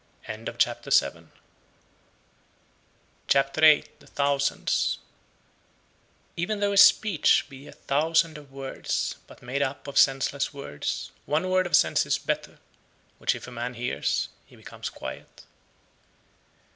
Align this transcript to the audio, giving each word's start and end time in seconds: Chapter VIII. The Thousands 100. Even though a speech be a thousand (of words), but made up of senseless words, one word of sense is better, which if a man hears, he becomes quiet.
Chapter 0.57 0.89
VIII. 0.89 1.27
The 3.99 4.07
Thousands 4.07 4.97
100. 6.35 6.41
Even 6.41 6.59
though 6.59 6.71
a 6.71 6.77
speech 6.77 7.45
be 7.49 7.67
a 7.67 7.71
thousand 7.71 8.35
(of 8.39 8.51
words), 8.51 9.17
but 9.27 9.43
made 9.43 9.61
up 9.61 9.85
of 9.85 9.99
senseless 9.99 10.51
words, 10.51 11.11
one 11.27 11.51
word 11.51 11.67
of 11.67 11.75
sense 11.75 12.07
is 12.07 12.17
better, 12.17 12.57
which 13.19 13.35
if 13.35 13.45
a 13.47 13.51
man 13.51 13.75
hears, 13.75 14.29
he 14.47 14.55
becomes 14.55 14.89
quiet. 14.89 15.43